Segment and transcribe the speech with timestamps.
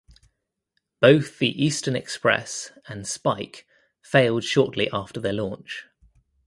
[0.99, 3.67] Both the "Eastern Express" and "Spike"
[4.01, 5.85] failed shortly after their launch.